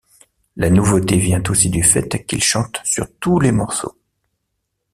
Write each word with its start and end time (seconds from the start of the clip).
La 0.55 0.71
nouveauté 0.71 1.17
vient 1.17 1.43
aussi 1.47 1.69
du 1.69 1.83
fait 1.83 2.25
qu'il 2.25 2.41
chante 2.43 2.81
sur 2.83 3.05
tous 3.19 3.39
les 3.39 3.51
morceaux. 3.51 3.95